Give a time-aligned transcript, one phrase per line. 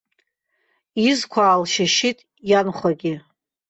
[1.09, 2.17] Изқәа аалшьышьит
[2.49, 3.13] ианхәагьы.